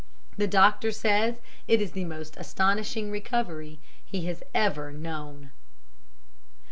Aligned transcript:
The 0.35 0.47
doctor 0.47 0.91
says 0.91 1.35
it 1.67 1.79
is 1.79 1.91
the 1.91 2.05
most 2.05 2.35
astonishing 2.37 3.11
recovery 3.11 3.77
he 4.03 4.25
has 4.25 4.41
ever 4.51 4.91
known.' 4.91 5.51